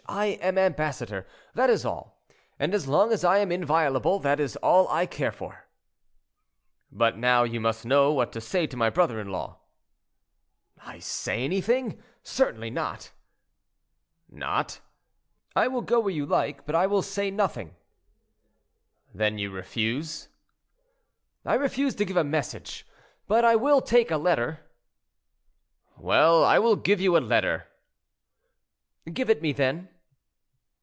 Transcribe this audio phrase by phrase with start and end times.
[0.09, 2.21] I am ambassador, that is all;
[2.59, 5.69] and as long as I am inviolable, that is all I care for."
[6.91, 9.59] "But now you must know what to say to my brother in law."
[10.83, 12.03] "I say anything!
[12.23, 13.11] Certainly not."
[14.29, 14.81] "Not?"
[15.55, 17.77] "I will go where you like, but I will say nothing."
[19.13, 20.27] "Then you refuse?"
[21.45, 22.85] "I refuse to give a message,
[23.29, 24.59] but I will take a letter."
[25.95, 27.69] "Well, I will give you a letter."
[29.13, 29.87] "Give it me, then."